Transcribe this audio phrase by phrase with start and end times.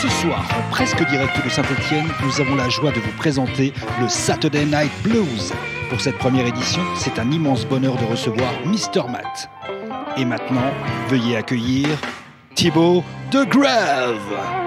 [0.00, 4.64] Ce soir, presque direct de Saint-Etienne, nous avons la joie de vous présenter le Saturday
[4.64, 5.52] Night Blues.
[5.90, 9.08] Pour cette première édition, c'est un immense bonheur de recevoir Mr.
[9.10, 9.48] Matt.
[10.16, 10.72] Et maintenant,
[11.08, 11.88] veuillez accueillir
[12.54, 14.64] Thibaut de Grave.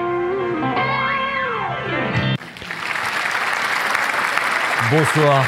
[4.90, 5.44] Bonsoir,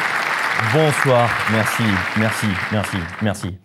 [0.73, 1.83] bonsoir, merci,
[2.17, 3.57] merci, merci, merci.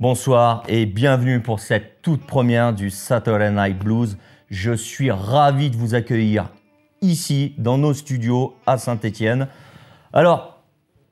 [0.00, 4.18] Bonsoir et bienvenue pour cette toute première du Saturday Night Blues.
[4.50, 6.50] Je suis ravi de vous accueillir
[7.00, 9.48] ici dans nos studios à Saint-Étienne.
[10.12, 10.62] Alors,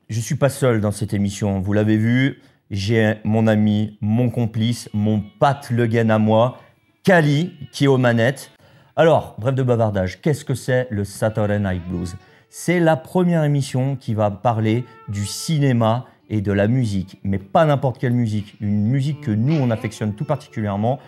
[0.08, 4.30] je ne suis pas seul dans cette émission, vous l'avez vu, j'ai mon ami, mon
[4.30, 6.58] complice, mon Pat Le Guen à moi,
[7.04, 8.50] Kali, qui est aux manettes.
[8.96, 12.16] Alors, bref de bavardage, qu'est-ce que c'est le Saturday Night Blues?
[12.54, 17.64] C'est la première émission qui va parler du cinéma et de la musique, mais pas
[17.64, 20.98] n'importe quelle musique, une musique que nous on affectionne tout particulièrement.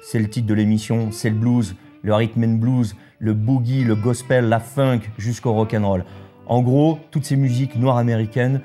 [0.00, 3.94] C'est le titre de l'émission, c'est le blues, le rhythm and blues, le boogie, le
[3.94, 6.04] gospel, la funk, jusqu'au rock and roll.
[6.46, 8.62] En gros, toutes ces musiques noires américaines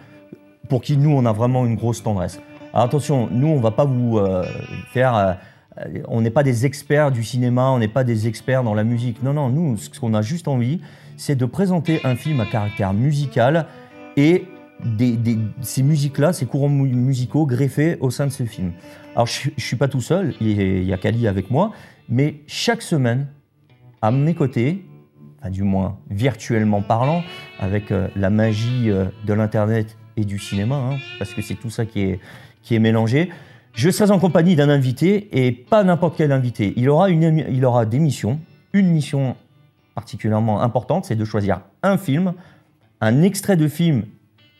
[0.69, 2.39] pour qui nous on a vraiment une grosse tendresse.
[2.73, 4.45] Alors attention, nous on va pas vous euh,
[4.93, 5.33] faire, euh,
[6.07, 9.21] on n'est pas des experts du cinéma, on n'est pas des experts dans la musique.
[9.21, 10.79] Non non, nous ce qu'on a juste envie,
[11.19, 13.67] c'est de présenter un film à caractère musical
[14.15, 14.45] et
[15.61, 18.71] ces musiques-là, ces courants mu- musicaux greffés au sein de ce film.
[19.13, 21.71] Alors je, je suis pas tout seul, il y a- Kali avec moi,
[22.07, 23.27] mais chaque semaine,
[24.01, 24.85] à mes côtés,
[25.39, 27.21] enfin, du moins virtuellement parlant,
[27.59, 31.69] avec euh, la magie euh, de l'internet et du cinéma, hein, parce que c'est tout
[31.69, 32.19] ça qui est,
[32.63, 33.29] qui est mélangé.
[33.73, 36.73] Je serai en compagnie d'un invité et pas n'importe quel invité.
[36.77, 38.39] Il aura, une, il aura des missions,
[38.71, 39.35] une mission
[39.99, 42.33] particulièrement importante, c'est de choisir un film,
[43.01, 44.03] un extrait de film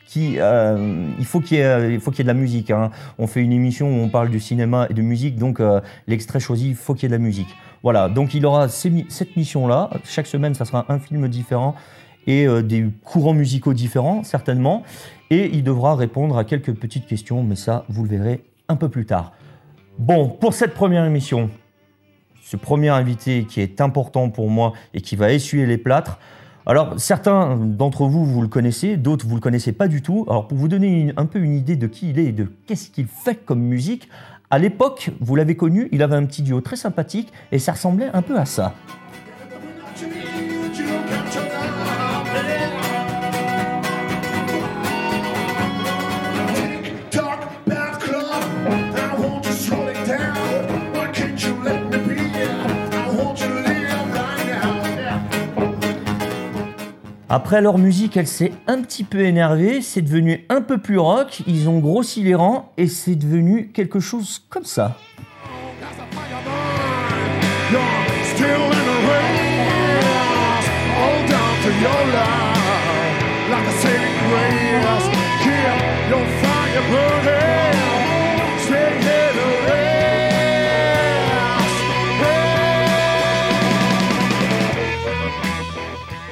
[0.06, 2.70] qui, euh, il faut qu'il y, ait- de la musique.
[2.70, 2.90] hein.
[3.18, 6.40] On fait une émission où on parle du cinéma et de musique, donc euh, l'extrait
[6.40, 7.48] choisi, il faut qu'il y ait de la musique.
[7.82, 9.88] Voilà, donc il aura cette mission-là.
[10.04, 11.74] Chaque semaine, ça sera un film différent
[12.26, 14.82] et euh, des courants musicaux différents, certainement.
[15.30, 18.90] Et il devra répondre à quelques petites questions, mais ça, vous le verrez un peu
[18.90, 19.32] plus tard.
[19.98, 21.48] Bon, pour cette première émission,
[22.50, 26.18] ce premier invité qui est important pour moi et qui va essuyer les plâtres.
[26.66, 30.26] Alors, certains d'entre vous, vous le connaissez, d'autres, vous le connaissez pas du tout.
[30.28, 32.90] Alors, pour vous donner un peu une idée de qui il est et de qu'est-ce
[32.90, 34.08] qu'il fait comme musique,
[34.50, 38.10] à l'époque, vous l'avez connu, il avait un petit duo très sympathique et ça ressemblait
[38.12, 38.74] un peu à ça.
[57.32, 61.44] Après leur musique, elle s'est un petit peu énervée, c'est devenu un peu plus rock,
[61.46, 64.96] ils ont grossi les rangs et c'est devenu quelque chose comme ça.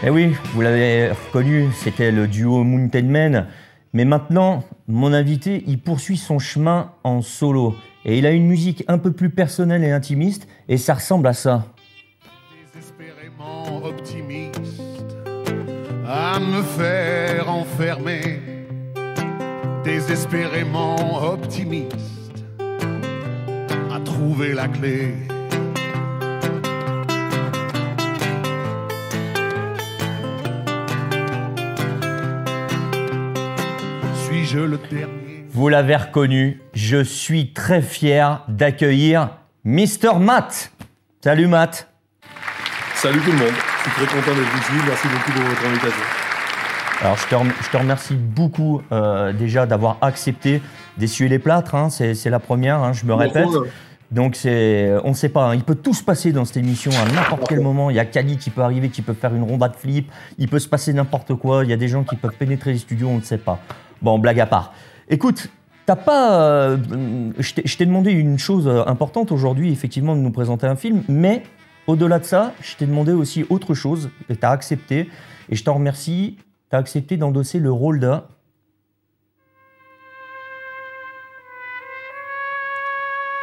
[0.05, 3.49] Eh oui, vous l'avez reconnu, c'était le duo Mountain Man.
[3.93, 7.75] Mais maintenant, mon invité, il poursuit son chemin en solo.
[8.05, 11.33] Et il a une musique un peu plus personnelle et intimiste, et ça ressemble à
[11.33, 11.67] ça.
[12.73, 15.17] désespérément optimiste
[16.07, 18.41] à me faire enfermer,
[19.83, 22.45] désespérément optimiste
[23.93, 25.15] à trouver la clé.
[34.49, 39.29] Suis-je le dernier Vous l'avez reconnu, je suis très fier d'accueillir
[39.65, 40.19] Mr.
[40.19, 40.73] Matt.
[41.23, 41.87] Salut Matt.
[42.95, 46.03] Salut tout le monde, je suis très content d'être ici, merci beaucoup pour votre invitation.
[47.03, 50.63] Alors je te, rem- je te remercie beaucoup euh, déjà d'avoir accepté
[50.97, 53.49] d'essuyer les plâtres, hein, c'est la première, hein, je me répète.
[54.11, 56.91] Donc c'est, on ne sait pas, hein, il peut tout se passer dans cette émission
[56.93, 57.91] à n'importe quel moment.
[57.91, 60.49] Il y a Kali qui peut arriver, qui peut faire une ronda de flip, il
[60.49, 63.09] peut se passer n'importe quoi, il y a des gens qui peuvent pénétrer les studios,
[63.09, 63.61] on ne sait pas.
[64.03, 64.73] Bon, blague à part.
[65.09, 65.49] Écoute,
[65.87, 66.77] t'as pas, euh,
[67.39, 71.43] je t'ai- demandé une chose euh, importante aujourd'hui, effectivement, de nous présenter un film, mais
[71.87, 75.09] au-delà de ça, je t'ai demandé aussi autre chose, et t'as accepté,
[75.49, 76.37] et je t'en remercie,
[76.71, 78.25] t'as accepté d'endosser le rôle d'un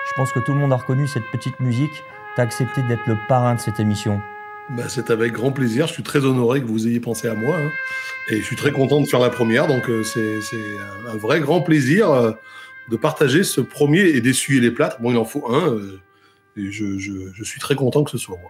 [0.08, 1.92] Je pense que tout le monde a reconnu cette petite musique.
[2.36, 4.22] Tu as accepté d'être le parrain de cette émission.
[4.72, 5.88] Bah, c'est avec grand plaisir.
[5.88, 7.56] Je suis très honoré que vous ayez pensé à moi.
[7.58, 7.70] hein.
[8.32, 9.68] Et je suis très content de faire la première.
[9.68, 10.20] Donc, euh, c'est
[11.12, 12.32] un, vrai grand plaisir euh,
[12.90, 15.00] de partager ce premier et d'essuyer les plâtres.
[15.02, 15.70] Bon, il en faut un.
[15.74, 16.02] euh,
[16.58, 18.50] et je, je- je suis très content que ce soit moi.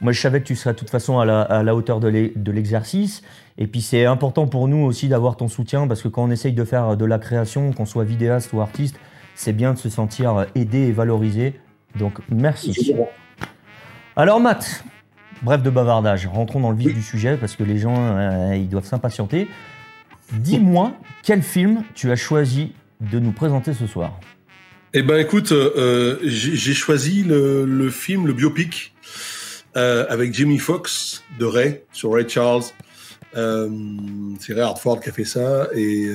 [0.00, 2.08] Moi, je savais que tu serais de toute façon à la, à la hauteur de
[2.50, 3.22] l'exercice.
[3.58, 6.54] Et puis, c'est important pour nous aussi d'avoir ton soutien parce que quand on essaye
[6.54, 8.96] de faire de la création, qu'on soit vidéaste ou artiste,
[9.34, 11.54] c'est bien de se sentir aidé et valorisé.
[11.96, 12.94] Donc, merci.
[14.16, 14.82] Alors, Matt,
[15.42, 18.68] bref de bavardage, rentrons dans le vif du sujet parce que les gens, euh, ils
[18.68, 19.48] doivent s'impatienter.
[20.32, 24.18] Dis-moi, quel film tu as choisi de nous présenter ce soir
[24.94, 28.94] Eh ben, écoute, euh, euh, j'ai choisi le, film, le biopic,
[29.74, 32.64] avec Jimmy Fox de Ray, sur Ray Charles.
[33.34, 35.68] C'est Ray Hartford qui a fait ça.
[35.74, 36.08] Et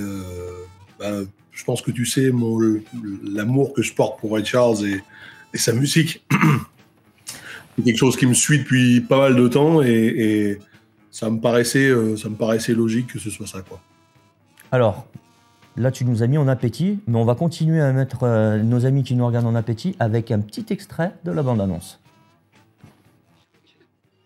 [0.99, 2.31] ben, je pense que tu sais
[3.23, 4.85] l'amour que je porte pour Ray Charles
[5.53, 6.25] et sa musique.
[7.77, 10.59] c'est quelque chose qui me suit depuis pas mal de temps et, et
[11.11, 13.61] ça, me paraissait, euh, ça me paraissait logique que ce soit ça.
[13.61, 13.79] Quoi.
[14.71, 15.07] Alors,
[15.75, 18.85] là, tu nous as mis en appétit, mais on va continuer à mettre euh, nos
[18.85, 21.99] amis qui nous regardent en appétit avec un petit extrait de la bande-annonce.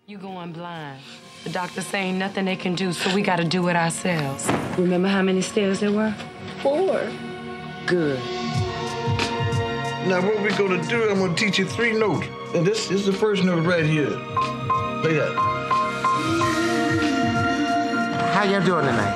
[0.08, 0.98] You going blind.
[1.44, 4.46] The doctor saying nothing they can do, so we gotta do it ourselves.
[4.76, 6.12] Remember how many stairs there were?
[6.62, 7.00] Four.
[7.86, 8.18] Good.
[10.06, 12.26] Now, what we're gonna do, I'm gonna teach you three notes.
[12.54, 14.10] And this is the first note right here.
[15.00, 15.32] Play that.
[18.34, 19.14] How y'all doing tonight?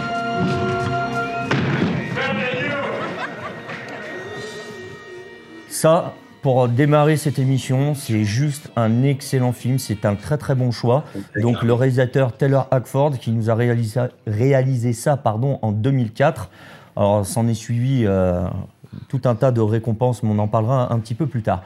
[5.69, 9.81] Ça, pour démarrer cette émission, c'est juste un excellent film.
[9.81, 11.05] C'est un très très bon choix.
[11.35, 16.49] Donc, le réalisateur Taylor Hackford qui nous a réalisé, réalisé ça pardon, en 2004.
[16.95, 18.47] Alors, s'en est suivi euh,
[19.09, 21.63] tout un tas de récompenses, mais on en parlera un petit peu plus tard.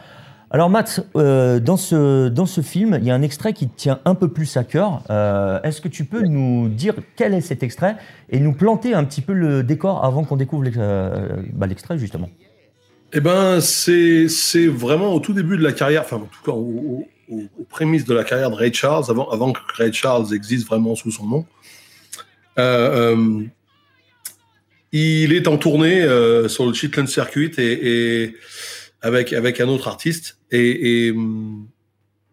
[0.53, 3.77] Alors Matt, euh, dans, ce, dans ce film, il y a un extrait qui te
[3.77, 5.03] tient un peu plus à cœur.
[5.09, 7.95] Euh, Est-ce que tu peux nous dire quel est cet extrait
[8.31, 12.29] et nous planter un petit peu le décor avant qu'on découvre euh, bah, l'extrait justement?
[13.13, 14.27] Eh ben, c'est
[14.67, 17.65] vraiment au tout début de la carrière, enfin en tout cas au- au- au- aux
[17.69, 21.13] prémices de la carrière de Ray Charles, avant, avant que Ray Charles existe vraiment sous
[21.13, 21.45] son nom.
[22.59, 23.43] Euh,
[24.93, 28.35] il est en tournée euh, sur le Chitlin Circuit et, et
[29.03, 31.67] avec avec un autre artiste et, et, hum,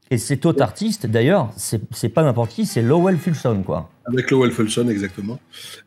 [0.09, 3.89] Et cet autre artiste, d'ailleurs, c'est pas n'importe qui, c'est Lowell Fulson, quoi.
[4.06, 5.38] Avec Lowell Fulson, exactement.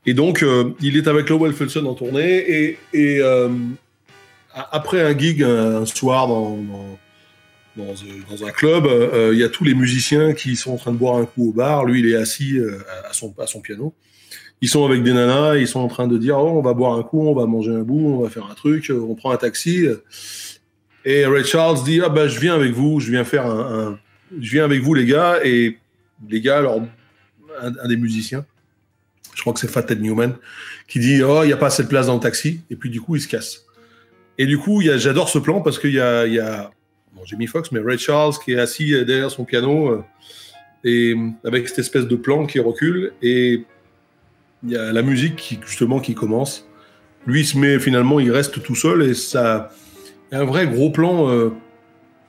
[0.05, 2.37] Et donc, euh, il est avec Lowell Fulson en tournée.
[2.39, 3.49] Et, et euh,
[4.53, 6.97] a- après un gig, un, soir dans, dans,
[7.79, 7.95] dans,
[8.31, 10.99] dans un club, euh, il y a tous les musiciens qui sont en train de
[10.99, 11.87] boire un coup au bar.
[11.87, 12.79] Lui, il est assis euh,
[13.09, 13.95] à, son, à son piano.
[14.63, 16.99] Ils sont avec des nanas, ils sont en train de dire oh, on va boire
[16.99, 19.37] un coup, on va manger un bout, on va faire un truc, on prend un
[19.37, 19.87] taxi.
[21.05, 23.99] Et Ray Charles dit ah bah je viens avec vous, je viens faire un,
[24.39, 25.79] je viens avec vous les gars et
[26.29, 26.83] les gars alors
[27.61, 28.45] un, des musiciens,
[29.35, 30.37] je crois que c'est Fat Ted Newman,
[30.87, 32.91] qui dit oh il y a pas assez de place dans le taxi et puis
[32.91, 33.65] du coup il se casse.
[34.37, 36.71] Et du coup j'adore ce plan parce qu'il y a, y a
[37.25, 40.03] Jamie Foxx mais Ray Charles qui est assis derrière son piano euh,
[40.85, 41.15] et
[41.45, 43.65] avec cette espèce de plan qui recule et
[44.65, 46.67] il y a la musique qui justement qui commence.
[47.27, 49.71] Lui il se met finalement il reste tout seul et ça
[50.31, 51.51] il y a un vrai gros plan euh,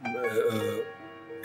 [0.06, 0.60] euh,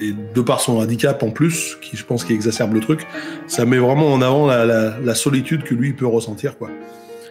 [0.00, 3.06] et de par son handicap en plus, qui je pense qui exacerbe le truc,
[3.46, 6.70] ça met vraiment en avant la, la- la solitude que lui peut ressentir quoi.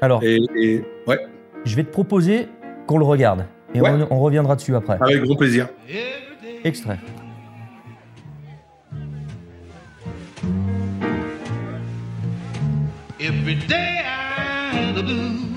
[0.02, 1.20] Alors, Et, et- ouais,
[1.64, 2.48] je vais te proposer
[2.88, 3.46] qu'on le regarde.
[3.74, 3.90] Et Ouais.
[3.92, 4.98] on, on reviendra dessus après.
[5.02, 5.68] avec grand plaisir.
[6.64, 6.98] Extrait.
[13.28, 15.55] Every day I had the blues.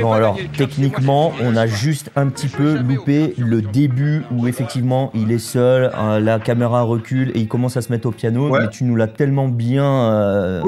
[0.00, 5.30] Bon alors, techniquement, on a juste un petit peu loupé le début où effectivement il
[5.32, 8.48] est seul, euh, la caméra recule et il commence à se mettre au piano.
[8.48, 8.60] Ouais.
[8.62, 10.62] Mais tu nous l'as tellement bien euh,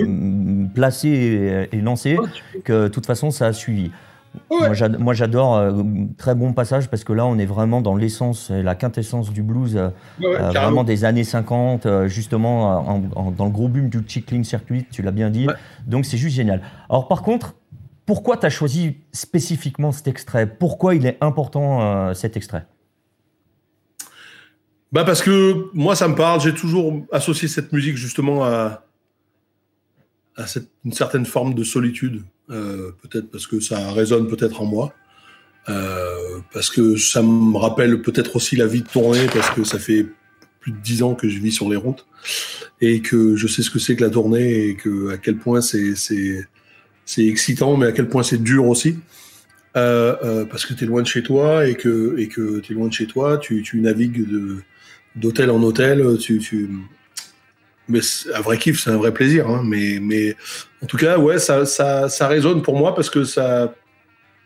[0.74, 2.16] placé et, et lancé
[2.64, 3.90] que de toute façon ça a suivi.
[4.50, 4.58] Ouais.
[4.60, 5.82] Moi, j'ad- Moi j'adore, euh,
[6.16, 9.76] très bon passage parce que là on est vraiment dans l'essence la quintessence du blues,
[9.76, 9.88] euh,
[10.20, 14.00] Ouais, euh, vraiment des années 50, euh, justement en- en- dans le gros boom du
[14.06, 15.46] Chickling Circuit, tu l'as bien dit.
[15.46, 15.54] Ouais.
[15.86, 16.62] Donc c'est juste génial.
[16.88, 17.54] Alors par contre,
[18.06, 20.46] pourquoi tu as choisi spécifiquement cet extrait?
[20.46, 22.64] Pourquoi il est important cet extrait?
[24.92, 28.84] Bah parce que moi ça me parle, j'ai toujours associé cette musique justement à,
[30.36, 34.66] à cette, une certaine forme de solitude, euh, peut-être parce que ça résonne peut-être en
[34.66, 34.94] moi,
[35.68, 39.78] euh, parce que ça me rappelle peut-être aussi la vie de tournée, parce que ça
[39.78, 40.06] fait
[40.60, 42.06] plus de dix ans que je vis sur les routes
[42.80, 45.60] et que je sais ce que c'est que la tournée et que à quel point
[45.60, 48.96] c'est c'est excitant, mais à quel point c'est dur aussi.
[49.76, 52.72] Euh, euh, parce que tu es loin de chez toi et que et que tu
[52.72, 54.26] es loin de chez toi, tu, tu navigues
[55.14, 56.70] d'hôtel en hôtel, tu, tu
[57.88, 58.00] mais
[58.34, 59.48] un vrai kiff, c'est un vrai plaisir.
[59.48, 60.36] Hein, mais mais
[60.82, 63.74] en tout cas, ouais, ça ça ça résonne pour moi parce que ça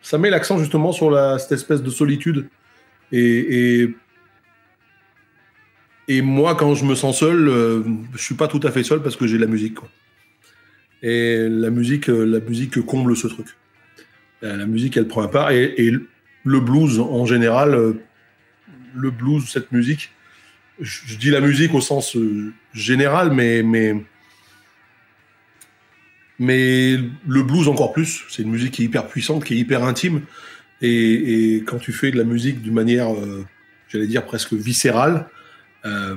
[0.02, 2.48] ça met l'accent justement sur cette espèce de solitude
[3.12, 3.94] et,
[6.08, 7.82] et moi, quand je me sens seul, euh,
[8.14, 9.78] je suis pas tout à fait seul parce que j'ai la musique.
[11.02, 13.48] Et la musique, euh, la musique comble ce truc.
[14.42, 15.50] Euh, La musique, elle prend un part.
[15.50, 15.92] Et,
[16.44, 17.92] le blues, en général, euh,
[18.96, 20.10] le blues, cette musique,
[20.80, 22.16] je, dis la musique au sens
[22.72, 23.96] général, mais, mais,
[26.38, 28.24] mais le blues encore plus.
[28.28, 30.22] C'est une musique qui est hyper puissante, qui est hyper intime.
[30.80, 33.46] Et, quand tu fais de la musique d'une manière, euh,
[33.88, 35.26] j'allais dire presque viscérale,
[35.84, 36.16] euh,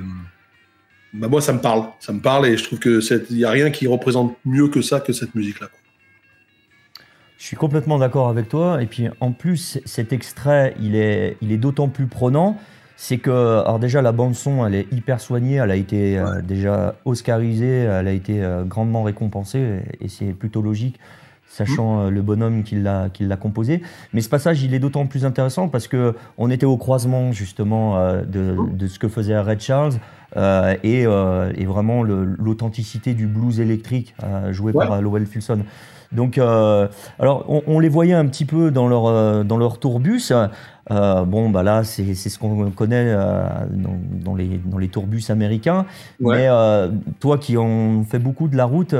[1.12, 3.50] bah moi ça me parle, ça me parle et je trouve que il y a
[3.50, 5.68] rien qui représente mieux que ça que cette musique là.
[7.38, 8.82] Je suis complètement d'accord avec toi.
[8.82, 12.58] Et puis en plus, cet extrait, il est, il est d'autant plus prenant.
[12.98, 15.56] C'est que, alors déjà, la bande-son, elle est hyper soignée.
[15.56, 17.80] Elle a été euh, déjà oscarisée.
[17.80, 19.82] Elle a été euh, grandement récompensée.
[20.00, 20.98] Et, et c'est plutôt logique,
[21.46, 23.82] sachant euh, le bonhomme qui l'a, qui l'a composé.
[24.14, 27.98] Mais ce passage, il est d'autant plus intéressant parce que on était au croisement, justement,
[27.98, 29.94] euh, de, de ce que faisait Red Charles.
[30.36, 34.86] euh, et, euh, et vraiment l'authenticité du blues électrique euh, joué Ouais.
[34.86, 35.60] par Lowell Fulson.
[36.12, 39.78] Donc, euh, alors, on, on les voyait un petit peu dans leur, euh, dans leur
[39.78, 40.32] tourbus.
[40.90, 44.88] Euh, bon, bah là, c'est c'est ce qu'on connaît euh, dans, dans les, dans les
[44.88, 45.84] tourbus américains.
[46.20, 46.36] Ouais.
[46.36, 48.94] Mais euh, toi qui en fais beaucoup de la route,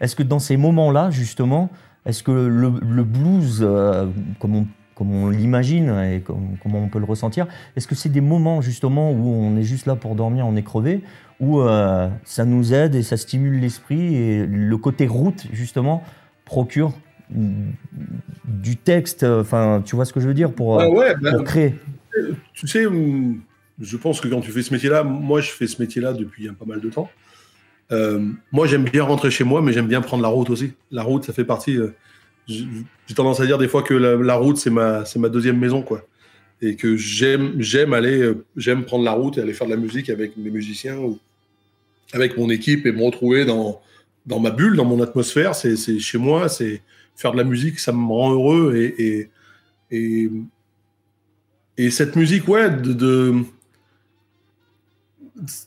[0.00, 1.68] est-ce que dans ces moments-là, justement,
[2.06, 3.66] est-ce que le, le blues,
[4.40, 8.08] comme on, comme on l'imagine et comme, comment on peut le ressentir, est-ce que c'est
[8.08, 11.04] des moments, justement, où on est juste là pour dormir, on est crevé,
[11.40, 16.02] où euh, ça nous aide et ça stimule l'esprit et le côté route, justement,
[16.48, 16.92] procure
[18.44, 21.44] du texte, enfin, tu vois ce que je veux dire, pour, Ouais, ouais, bah, pour
[21.44, 21.74] créer.
[22.54, 23.40] tu sais, hum,
[23.80, 26.54] je pense que quand tu fais ce métier-là, moi je fais ce métier-là depuis un
[26.54, 27.10] pas mal de temps.
[27.92, 28.20] Euh,
[28.52, 30.72] moi j'aime bien rentrer chez moi, mais j'aime bien prendre la route aussi.
[30.90, 31.76] La route, ça fait partie.
[31.76, 31.94] euh,
[32.48, 35.82] j'ai tendance à dire des fois que la, la route c'est ma ma deuxième maison
[35.82, 36.06] quoi,
[36.62, 39.78] et que j'aime j'aime aller euh, j'aime prendre la route et aller faire de la
[39.78, 41.18] musique avec mes musiciens ou
[42.14, 43.82] avec mon équipe et me retrouver dans
[44.28, 45.54] dans ma bulle, dans mon atmosphère.
[45.54, 46.82] C'est chez moi, c'est
[47.16, 49.30] faire de la musique, ça me rend heureux et, et
[49.90, 50.30] et,
[51.78, 53.42] et cette musique, ouais, de,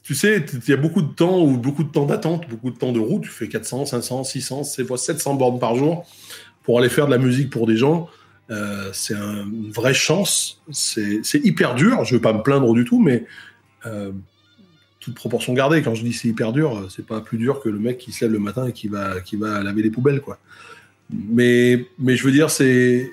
[0.04, 2.78] tu sais, il y a beaucoup de temps ou beaucoup de temps d'attente, beaucoup de
[2.78, 3.24] temps de route.
[3.24, 6.06] Tu fais 400, 500, 600, c'est fois 700 bornes par jour
[6.64, 8.10] pour aller faire de la musique pour des gens.
[8.50, 10.62] Euh, c'est un- une vraie chance.
[10.72, 12.04] C'est hyper dur.
[12.04, 13.26] Je veux pas me plaindre du tout, mais
[13.86, 14.12] euh,
[15.02, 15.82] toute proportion gardée.
[15.82, 18.24] Quand je dis c'est hyper dur, c'est pas plus dur que le mec qui se
[18.24, 20.38] lève le matin et qui va qui va laver les poubelles, quoi.
[21.10, 23.12] Mais mais je veux dire, c'est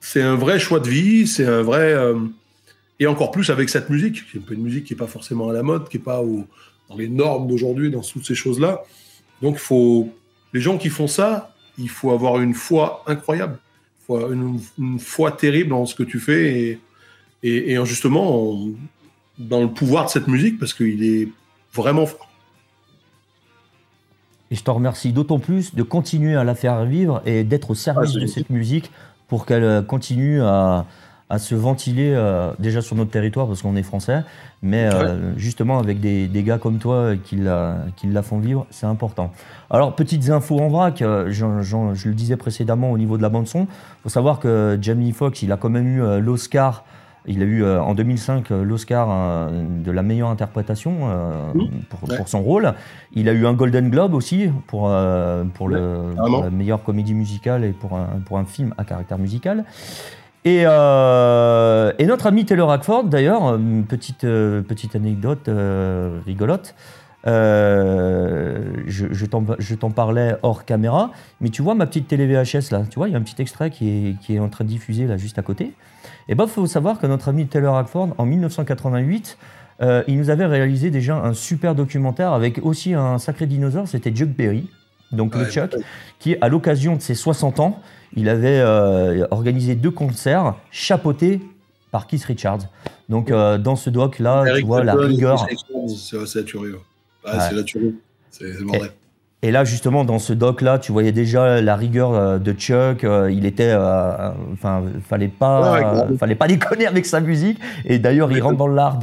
[0.00, 1.92] c'est un vrai choix de vie, c'est un vrai.
[1.94, 2.18] euh,
[2.98, 5.06] et encore plus avec cette musique, qui est un peu une musique qui n'est pas
[5.06, 6.46] forcément à la mode, qui n'est pas au-
[6.88, 8.82] dans les normes d'aujourd'hui, dans toutes ces choses-là.
[9.42, 10.08] Donc, faut,
[10.54, 13.58] les gens qui font ça, il faut avoir une foi incroyable,
[14.08, 14.60] une,
[14.98, 16.80] foi terrible dans ce que tu fais
[17.42, 18.70] et, et, justement en-
[19.38, 21.28] dans le pouvoir de cette musique parce qu'il est
[21.74, 22.28] vraiment fort.
[24.50, 27.74] Et je te remercie d'autant plus de continuer à la faire vivre et d'être au
[27.74, 28.90] service Ah, de cette musique
[29.28, 30.86] pour qu'elle euh, continue à,
[31.28, 34.22] à se ventiler euh, déjà sur notre territoire parce qu'on est français,
[34.62, 38.68] mais euh, justement avec des, des gars comme toi qui la, qui la font vivre,
[38.70, 39.32] c'est important.
[39.68, 43.28] Alors, petites infos en vrac, euh, j'en- je le disais précédemment au niveau de la
[43.30, 46.84] bande-son, il faut savoir que Jamie Foxx, il a quand même eu l'Oscar
[47.28, 51.32] il a eu euh, en 2005 euh, l'Oscar euh, de la meilleure interprétation euh,
[51.88, 52.16] pour, Ouais.
[52.16, 52.72] pour son rôle.
[53.12, 54.92] Il a eu un Golden Globe aussi pour,
[55.54, 59.18] pour, le, pour la meilleure comédie musicale et pour un, pour un film à caractère
[59.18, 59.64] musical.
[60.44, 65.50] Et, et notre ami Taylor Hackford, d'ailleurs, petite, petite anecdote
[66.24, 66.74] rigolote.
[67.26, 72.84] Euh, je je t'en parlais hors caméra, mais tu vois ma petite télé VHS là,
[72.88, 74.68] tu vois, il y a un petit extrait qui est, qui est en train de
[74.68, 75.72] diffuser là juste à côté.
[76.28, 79.38] Et ben, faut savoir que notre ami Taylor Hackford, en 1988,
[79.82, 84.10] euh, il nous avait réalisé déjà un super documentaire avec aussi un sacré dinosaure, c'était
[84.10, 84.68] Chuck Berry,
[85.12, 85.76] donc le Ouais, Chuck,
[86.18, 87.80] qui, à l'occasion de ses 60 ans,
[88.14, 91.40] il avait euh, organisé deux concerts chapeautés
[91.90, 92.68] par Keith Richards.
[93.08, 95.46] Donc, euh, dans ce doc-là, tu Eric vois la rigueur.
[96.44, 96.72] Tuerie.
[96.72, 96.78] ouais.
[97.26, 97.48] Ouais, Ouais.
[97.48, 97.94] C'est la tuerie.
[98.30, 98.92] C'est c'est le bordel.
[99.42, 103.04] Et là, justement, dans ce doc-là, tu voyais déjà la rigueur euh, de Chuck.
[103.04, 107.60] euh, il était, euh, enfin, fallait pas, Ouais, euh, fallait pas déconner avec sa musique.
[107.84, 108.98] Et d'ailleurs, il rentre dans l'art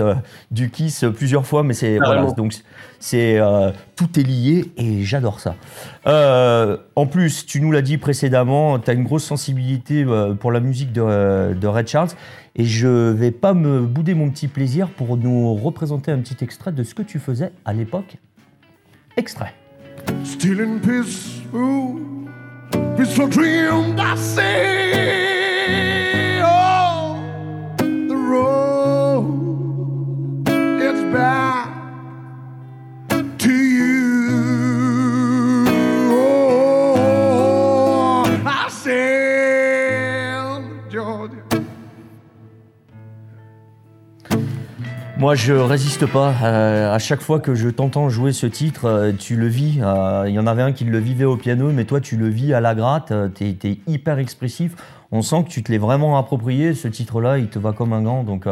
[0.50, 2.56] du Kiss plusieurs fois, mais c'est voilà, donc
[3.00, 5.56] c'est euh, tout est lié et j'adore ça.
[6.96, 10.04] En plus, tu nous l'as dit précédemment, tu as une grosse sensibilité
[10.40, 12.10] pour la musique de, de Red Charles.
[12.56, 16.72] Et je vais pas me bouder mon petit plaisir pour nous représenter un petit extrait
[16.72, 18.18] de ce que tu faisais à l'époque.
[19.16, 19.54] Extrait.
[20.24, 22.28] still in peace, ooh,
[22.98, 24.84] peaceful dream I see.
[45.24, 46.34] Moi, je résiste pas.
[46.44, 49.80] Euh, à chaque fois que je t'entends jouer ce titre, euh, tu le vis.
[49.82, 52.28] Euh, Il y en avait un qui le vivait au piano, mais toi, tu le
[52.28, 53.12] vis à la gratte.
[53.12, 54.74] Euh, T'es es hyper expressif.
[55.14, 56.74] On sent que tu te l'es vraiment approprié.
[56.74, 58.24] Ce titre-là, il te va comme un gant.
[58.26, 58.48] Donc,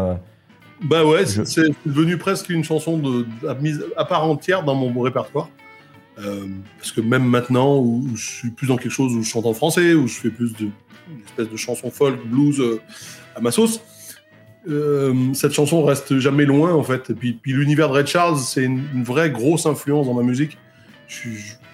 [0.84, 4.76] Bah ouais, Je- c'est devenu presque une chanson de, à, mise- à part entière dans
[4.76, 5.50] mon répertoire.
[6.16, 9.46] Parce que même maintenant, où, où je suis plus dans quelque chose où je chante
[9.46, 10.68] en français, où je fais plus de
[11.12, 12.64] une espèce de chanson folk, blues
[13.36, 13.82] à ma sauce,
[14.70, 17.10] euh, cette chanson reste jamais loin en fait.
[17.10, 20.24] Et puis, puis l'univers de Red Charles, c'est une, une vraie grosse influence dans ma
[20.24, 20.58] musique.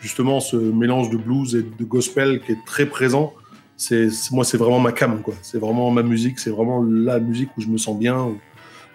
[0.01, 3.33] Justement, ce mélange de blues et de gospel qui est très présent.
[3.75, 5.33] C'est moi, c'est vraiment ma cam quoi.
[5.41, 6.39] C'est vraiment ma musique.
[6.39, 8.29] C'est vraiment la musique où je me sens bien.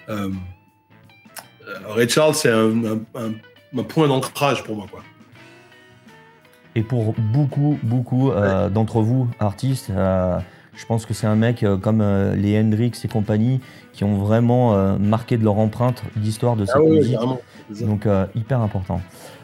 [0.08, 0.28] euh,
[1.88, 3.32] Ray Charles, c'est un, un- un-
[3.78, 4.86] un point d'ancrage pour moi.
[4.90, 5.00] Quoi.
[6.74, 10.38] et pour beaucoup, beaucoup euh, d'entre vous, artistes, euh,
[10.74, 13.60] je pense que c'est un mec euh, comme euh, les Hendrix et compagnie
[13.92, 17.18] qui ont vraiment euh, marqué de leur empreinte l'histoire de cette Ah ouais, musique.
[17.80, 19.00] Donc, hyper important.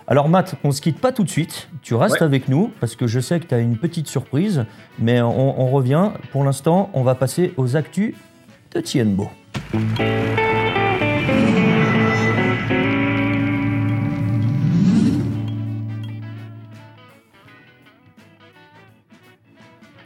[0.07, 1.69] Alors, Matt, on se quitte pas tout de suite.
[1.83, 2.23] Tu restes Ouais.
[2.23, 4.65] avec nous parce que je sais que tu as une petite surprise,
[4.99, 6.11] mais on, on revient.
[6.33, 8.15] Pour l'instant, on va passer aux actus
[8.75, 9.29] de Tienbo.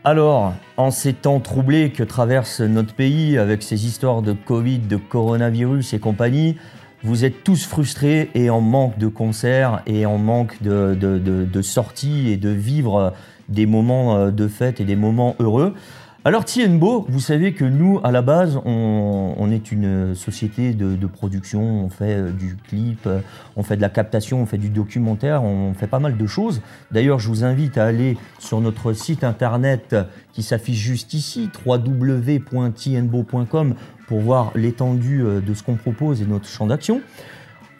[0.04, 4.96] Alors, en ces temps troublés que traverse notre pays avec ces histoires de Covid, de
[4.96, 6.56] coronavirus et compagnie,
[7.04, 12.36] vous êtes tous frustrés et en manque de concerts et en manque de, sorties et
[12.36, 13.14] de vivre
[13.48, 15.74] des moments euh, de fête et des moments heureux.
[16.24, 21.06] Alors Tienbo, vous savez que nous, à la base, on, est une société de, de
[21.08, 23.18] production, on fait euh, du clip, euh,
[23.56, 26.62] on fait de la captation, on fait du documentaire, on fait pas mal de choses.
[26.92, 29.96] D'ailleurs, je vous invite à aller sur notre site internet
[30.32, 33.74] qui s'affiche juste ici, www.tienbo.com,
[34.06, 37.00] pour voir l'étendue euh, de ce qu'on propose et notre champ d'action.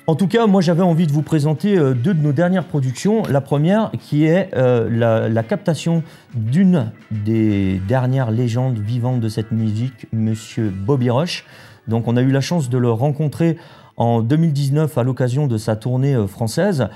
[0.08, 3.22] En tout cas, moi j'avais envie de vous présenter euh, deux de nos dernières productions.
[3.30, 4.88] La première qui est euh,
[5.30, 6.02] la, captation
[6.34, 11.44] d'une des dernières légendes vivantes de cette musique, Monsieur Bobby Rush.
[11.86, 13.56] Donc on a eu la chance de le rencontrer
[13.96, 16.88] en 2019 à l'occasion de sa tournée euh, française.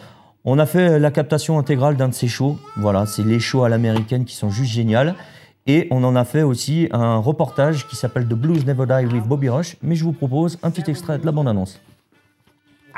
[0.44, 2.58] On a fait la captation intégrale d'un de ses shows.
[2.76, 5.14] Voilà, c'est les shows à l'américaine qui sont juste géniales.
[5.68, 9.28] Et on en a fait aussi un reportage qui s'appelle The Blues Never Die with
[9.28, 9.76] Bobby Rush.
[9.80, 11.80] Mais je vous propose un petit extrait de la bande-annonce.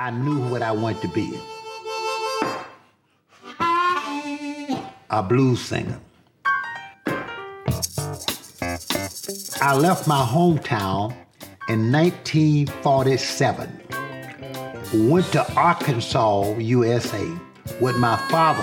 [0.00, 1.40] I knew what I wanted to be
[5.10, 5.98] a blues singer.
[9.60, 11.16] I left my hometown
[11.68, 13.80] in 1947,
[15.10, 17.36] went to Arkansas, USA
[17.80, 18.62] with my father.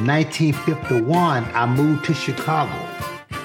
[0.00, 2.72] 1951, I moved to Chicago.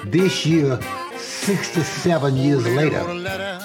[0.05, 0.79] This year,
[1.17, 3.03] 67 years later,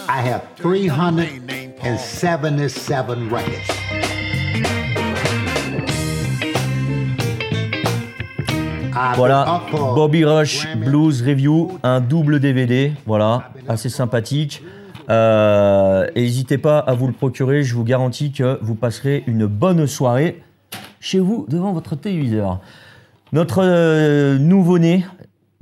[0.08, 1.51] I have 377
[1.82, 2.24] records.
[2.24, 2.70] I've been
[9.16, 10.66] Voilà, Bobby Rush.
[10.76, 14.62] Blues Review, un double DVD, voilà, assez sympathique.
[15.10, 19.86] Euh, N'hésitez pas à vous le procurer, je vous garantis que vous passerez une bonne
[19.86, 20.42] soirée
[21.00, 22.60] chez vous devant votre téléviseur.
[23.32, 25.04] Notre euh, nouveau-né,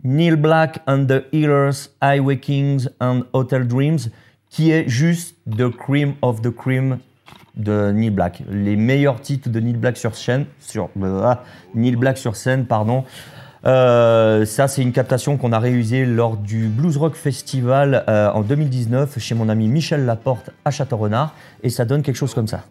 [0.04, 4.10] Neil Black and the Healers, Highway Kings and Hotel Dreams,
[4.50, 6.98] qui est juste the cream of the cream
[7.56, 8.42] de Neil Black.
[8.50, 10.90] Les meilleurs titres de Neil Black sur scène, sur
[11.24, 13.04] ah, Neil Black sur scène, pardon.
[13.66, 18.40] Euh, ça, c'est une captation qu'on a réalisée lors du Blues Rock Festival euh, en
[18.40, 22.64] 2019 chez mon ami Michel Laporte à Château-Renard, et ça donne quelque chose comme ça.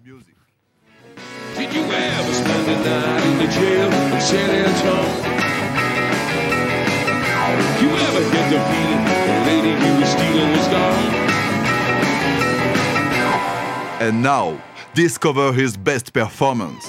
[14.09, 14.59] And now,
[14.95, 16.83] discover his best performance.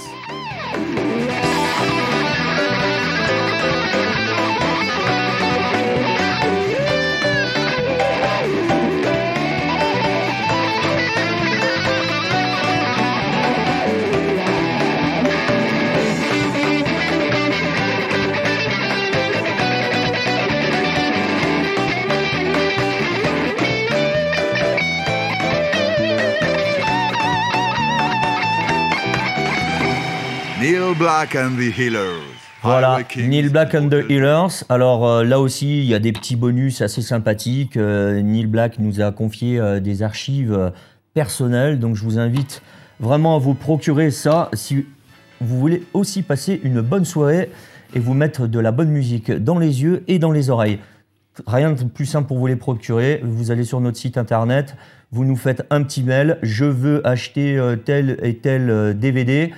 [31.21, 32.23] Black and the Healers.
[32.63, 33.01] Voilà.
[33.15, 34.65] Neil Black and the Healers.
[34.71, 37.77] Alors euh, là aussi, il y a des petits bonus assez sympathiques.
[37.77, 40.73] Euh, Neil Black nous a confié euh, des archives
[41.13, 42.63] personnelles, donc je vous invite
[43.01, 44.87] vraiment à vous procurer ça si
[45.43, 47.51] vous voulez aussi passer une bonne soirée
[47.95, 50.79] et vous mettre de la bonne musique dans les yeux et dans les oreilles.
[51.47, 53.21] Rien de plus simple pour vous les procurer.
[53.23, 54.75] Vous allez sur notre site internet,
[55.13, 56.39] vous nous faites un petit mail.
[56.43, 59.53] Je veux acheter tel et tel DVD.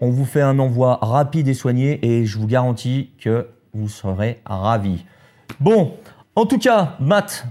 [0.00, 4.40] On vous fait un envoi rapide et soigné et je vous garantis que vous serez
[4.46, 5.04] ravis.
[5.60, 5.92] Bon,
[6.36, 7.46] en tout cas, Matt,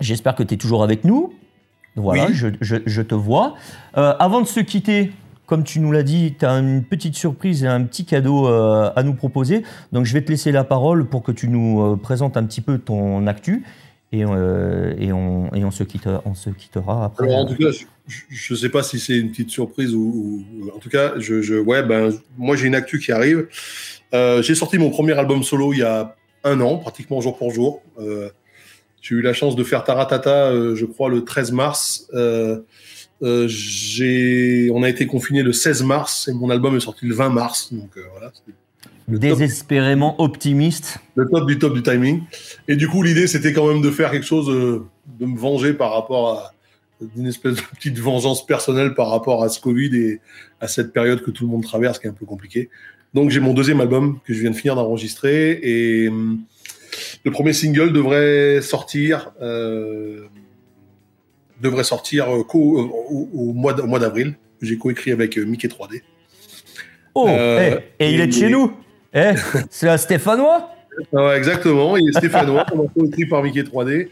[0.00, 1.32] j'espère que tu es toujours avec nous.
[1.96, 2.34] Voilà, Oui.
[2.34, 3.54] je, je- je te vois.
[3.96, 5.12] Euh, avant de se quitter,
[5.46, 8.90] comme tu nous l'as dit, tu as une petite surprise et un petit cadeau euh,
[8.96, 9.62] à nous proposer.
[9.92, 12.60] Donc je vais te laisser la parole pour que tu nous euh, présentes un petit
[12.60, 13.64] peu ton actu.
[14.12, 14.24] Et, et,
[15.12, 17.26] on, et on, se quitte, on se quittera après.
[17.26, 17.84] Alors, en tout cas, je
[18.50, 21.54] ne sais pas si c'est une petite surprise ou, ou- en tout cas, je, je-
[21.54, 23.46] ouais, ben, moi j'ai une actu qui arrive.
[24.12, 26.14] Euh, j'ai sorti mon premier album solo il y a
[26.44, 27.82] un an, pratiquement jour pour jour.
[27.98, 28.28] Euh,
[29.00, 32.06] j'ai eu la chance de faire Taratata, euh, je crois, le 13 mars.
[32.14, 32.60] Euh,
[33.46, 37.30] j'ai, on a été confiné le 16 mars et mon album est sorti le 20
[37.30, 37.72] mars.
[37.72, 38.32] Donc voilà,
[39.08, 40.98] Désespérément optimiste.
[41.14, 42.22] le top du top du timing.
[42.68, 45.92] Et du coup, l'idée, c'était quand même de faire quelque chose, de me venger par
[45.92, 46.53] rapport à
[47.14, 50.20] d'une espèce de petite vengeance personnelle par rapport à ce Covid et
[50.60, 52.70] à cette période que tout le monde traverse, qui est un peu compliquée.
[53.14, 56.40] Donc, j'ai mon deuxième album que je viens de finir d'enregistrer et hum,
[57.24, 60.26] le premier single devrait sortir, euh,
[61.60, 64.34] devrait sortir euh, co- euh, au, au mois au mois d'avril.
[64.62, 66.02] J'ai coécrit avec euh, Mickey 3D.
[67.14, 68.72] Oh, Euh, eh, et il est de chez nous.
[69.12, 69.32] Eh,
[69.70, 70.70] c'est un Stéphanois.
[71.12, 74.08] Ouais, exactement, il est stéphanois, on a écrit par Mickey 3D.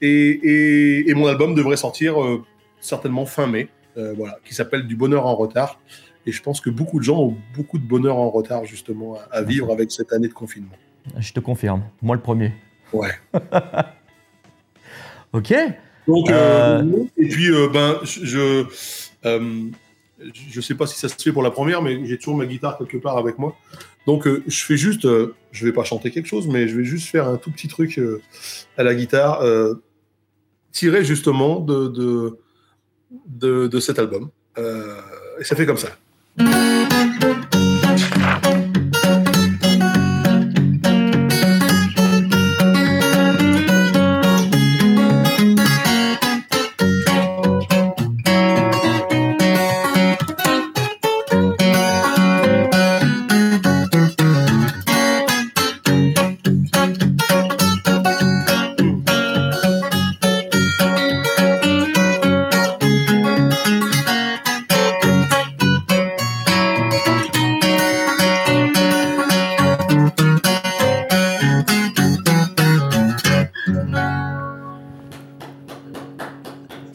[0.00, 2.42] Et, et, et mon album devrait sortir euh,
[2.80, 5.80] certainement fin mai, euh, voilà, qui s'appelle Du bonheur en retard.
[6.26, 9.38] Et je pense que beaucoup de gens ont beaucoup de bonheur en retard, justement, à,
[9.38, 10.70] à vivre avec cette année de confinement.
[11.18, 11.82] Je te confirme.
[12.00, 12.52] Moi, le premier.
[12.92, 13.10] Ouais.
[15.32, 15.54] Ok.
[16.06, 16.82] Donc, Euh,
[17.16, 18.66] et puis, ben, je,
[19.24, 19.70] euh,
[20.50, 22.76] je sais pas si ça se fait pour la première, mais j'ai toujours ma guitare
[22.78, 23.56] quelque part avec moi.
[24.06, 26.84] Donc, euh, je fais juste, euh, je vais pas chanter quelque chose, mais je vais
[26.84, 28.20] juste faire un tout petit truc euh,
[28.76, 29.44] à la guitare,
[30.72, 32.38] tiré justement de, de,
[33.26, 34.30] de, de cet album.
[34.58, 35.88] Et ça fait comme ça.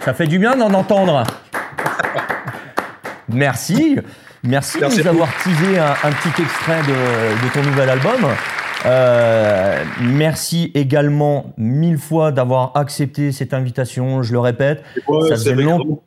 [0.07, 1.21] Ça fait du bien d'en entendre.
[3.27, 3.97] Merci.
[4.41, 8.25] Merci, Merci de nous avoir teasé un, un petit extrait de, de ton nouvel album.
[8.85, 14.23] Euh, merci également mille fois d'avoir accepté cette invitation.
[14.23, 15.99] Je le répète, Ouais, ça, faisait long-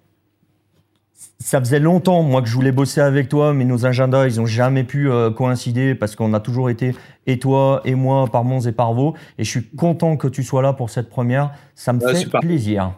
[1.38, 4.46] ça faisait longtemps moi que je voulais bosser avec toi, mais nos agendas ils ont
[4.46, 8.66] jamais pu euh, coïncider parce qu'on a toujours été et toi et moi par Mons
[8.66, 9.12] et par Vaux.
[9.36, 11.50] Et je suis content que tu sois là pour cette première.
[11.74, 12.40] Ça me Ouais, fait super.
[12.40, 12.92] plaisir.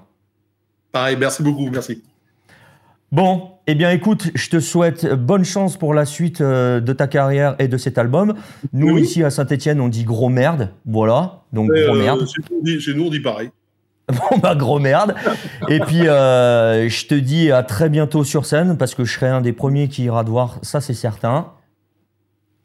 [0.93, 2.03] Pareil, merci beaucoup, merci.
[3.11, 7.07] Bon, eh bien écoute, je te souhaite bonne chance pour la suite euh, de ta
[7.07, 8.35] carrière et de cet album.
[8.73, 9.03] Nous, Oui.
[9.03, 10.71] ici à Saint-Etienne, on dit gros merde.
[10.87, 12.27] Voilà, donc Et, gros euh, merde.
[12.27, 13.51] chez nous, on dit- chez nous, on dit pareil.
[14.09, 15.15] Bon, bah gros merde.
[15.69, 19.29] Et puis, euh, je te dis à très bientôt sur scène parce que je serai
[19.29, 21.53] un des premiers qui ira te voir, ça c'est certain.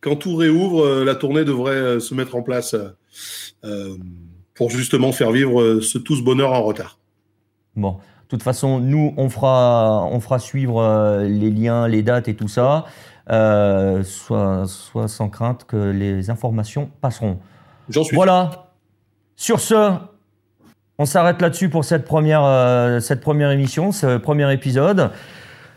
[0.01, 2.75] Quand tout réouvre, la tournée devrait se mettre en place
[3.63, 3.95] euh,
[4.55, 6.97] pour justement faire vivre ce, tout ce bonheur en retard.
[7.75, 12.27] Bon, de toute façon, nous, on fera, on fera suivre euh, les liens, les dates
[12.27, 12.83] et tout ça,
[13.29, 17.39] euh, soit, soit sans crainte que les informations passeront.
[17.87, 18.65] J'en suis Voilà.
[19.37, 19.93] Sur ce,
[20.97, 25.11] on s'arrête là-dessus pour cette première, euh, cette première émission, ce premier épisode.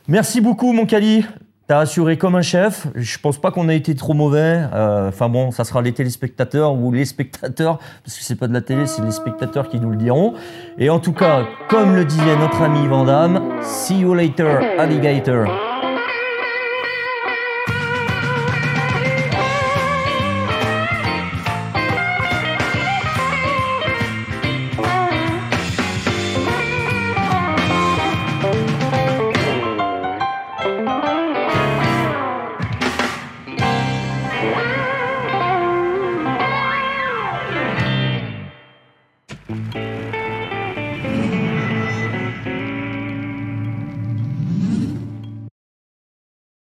[0.09, 1.25] Merci beaucoup, mon Cali.
[1.71, 2.89] T'as assuré comme un chef.
[2.97, 4.61] Je pense pas qu'on a été trop mauvais.
[4.75, 8.53] Euh, Enfin bon, ça sera les téléspectateurs ou les spectateurs, parce que c'est pas de
[8.53, 10.35] la télé, c'est les spectateurs qui nous le diront.
[10.79, 15.70] Et en tout cas, comme le disait notre ami Vandame, see you later, alligator.